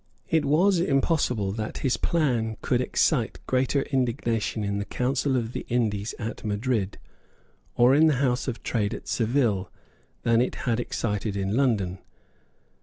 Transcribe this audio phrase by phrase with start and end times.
[0.27, 5.63] It was impossible that his plan could excite greater indignation in the Council of the
[5.69, 6.97] Indies at Madrid,
[7.75, 9.69] or in the House of Trade at Seville,
[10.23, 11.99] than it had excited in London.